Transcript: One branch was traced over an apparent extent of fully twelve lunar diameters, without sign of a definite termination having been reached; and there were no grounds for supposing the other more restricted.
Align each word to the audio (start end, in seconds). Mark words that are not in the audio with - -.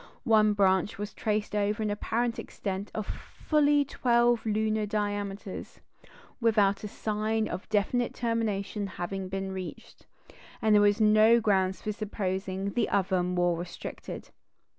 One 0.23 0.53
branch 0.53 0.97
was 0.97 1.13
traced 1.13 1.55
over 1.55 1.83
an 1.83 1.91
apparent 1.91 2.39
extent 2.39 2.89
of 2.95 3.05
fully 3.05 3.85
twelve 3.85 4.43
lunar 4.47 4.87
diameters, 4.87 5.79
without 6.39 6.79
sign 6.79 7.47
of 7.47 7.65
a 7.65 7.67
definite 7.67 8.15
termination 8.15 8.87
having 8.97 9.29
been 9.29 9.51
reached; 9.51 10.07
and 10.59 10.73
there 10.73 10.81
were 10.81 10.91
no 10.99 11.39
grounds 11.39 11.83
for 11.83 11.91
supposing 11.91 12.71
the 12.73 12.89
other 12.89 13.21
more 13.21 13.55
restricted. 13.55 14.29